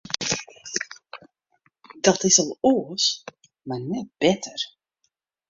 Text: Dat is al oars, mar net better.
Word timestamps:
Dat 2.05 2.19
is 2.29 2.39
al 2.41 2.57
oars, 2.71 3.05
mar 3.67 3.81
net 3.89 4.07
better. 4.21 4.59